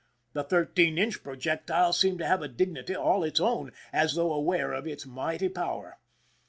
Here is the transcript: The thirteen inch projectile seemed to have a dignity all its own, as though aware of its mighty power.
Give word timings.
The 0.33 0.41
thirteen 0.43 0.97
inch 0.97 1.21
projectile 1.21 1.93
seemed 1.93 2.17
to 2.17 2.25
have 2.25 2.41
a 2.41 2.47
dignity 2.47 2.95
all 2.95 3.23
its 3.23 3.39
own, 3.39 3.71
as 3.93 4.15
though 4.15 4.33
aware 4.33 4.71
of 4.73 4.87
its 4.87 5.05
mighty 5.05 5.47
power. 5.47 5.99